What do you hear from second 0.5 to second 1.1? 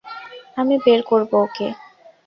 আমি বের